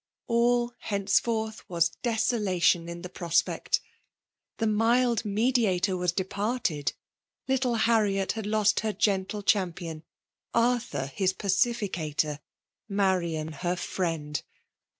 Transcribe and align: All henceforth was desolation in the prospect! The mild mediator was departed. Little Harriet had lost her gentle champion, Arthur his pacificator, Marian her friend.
All 0.25 0.73
henceforth 0.79 1.63
was 1.69 1.89
desolation 2.01 2.89
in 2.89 3.03
the 3.03 3.07
prospect! 3.09 3.79
The 4.57 4.65
mild 4.65 5.23
mediator 5.25 5.95
was 5.95 6.11
departed. 6.11 6.93
Little 7.47 7.75
Harriet 7.75 8.31
had 8.31 8.47
lost 8.47 8.79
her 8.79 8.93
gentle 8.93 9.43
champion, 9.43 10.01
Arthur 10.55 11.05
his 11.13 11.33
pacificator, 11.35 12.39
Marian 12.89 13.51
her 13.51 13.75
friend. 13.75 14.41